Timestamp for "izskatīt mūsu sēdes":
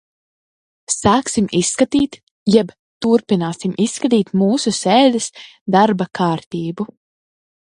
3.87-5.29